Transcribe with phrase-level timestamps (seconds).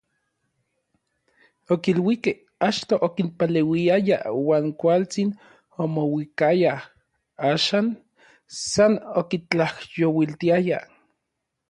[1.73, 5.29] Okiluikej achto okinpaleuiaya uan kualtsin
[5.83, 6.81] omouikayaj,
[7.51, 7.87] Axan
[8.63, 10.79] san okintlajyouiltiaya.